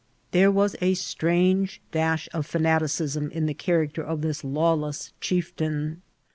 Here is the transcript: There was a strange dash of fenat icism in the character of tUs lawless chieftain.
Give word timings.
There 0.31 0.49
was 0.49 0.75
a 0.81 0.95
strange 0.95 1.79
dash 1.91 2.27
of 2.33 2.47
fenat 2.47 2.79
icism 2.81 3.29
in 3.29 3.45
the 3.45 3.53
character 3.53 4.01
of 4.01 4.23
tUs 4.23 4.43
lawless 4.43 5.13
chieftain. 5.21 6.01